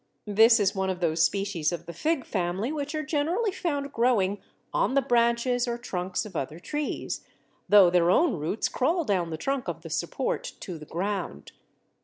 This 0.25 0.59
is 0.59 0.73
one 0.73 0.89
of 0.89 0.99
those 0.99 1.23
species 1.23 1.71
of 1.71 1.85
the 1.85 1.93
Fig 1.93 2.25
family 2.25 2.71
which 2.71 2.95
are 2.95 3.03
generally 3.03 3.51
found 3.51 3.93
growing 3.93 4.39
on 4.73 4.95
the 4.95 5.01
branches 5.03 5.67
or 5.67 5.77
trunks 5.77 6.25
of 6.25 6.35
other 6.35 6.57
trees, 6.57 7.23
though 7.69 7.91
their 7.91 8.09
own 8.09 8.33
roots 8.37 8.67
crawl 8.67 9.03
down 9.03 9.29
the 9.29 9.37
trunk 9.37 9.67
of 9.67 9.81
the 9.83 9.91
support 9.91 10.53
to 10.61 10.79
the 10.79 10.87
ground. 10.87 11.51